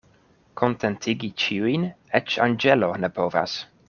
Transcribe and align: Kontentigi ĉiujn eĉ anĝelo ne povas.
Kontentigi 0.59 1.29
ĉiujn 1.43 1.85
eĉ 2.21 2.39
anĝelo 2.47 2.91
ne 3.05 3.11
povas. 3.19 3.55